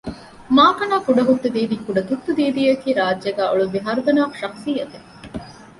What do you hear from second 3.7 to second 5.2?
ހަރުދަނާ ޝަޚުޞިއްޔަތެއް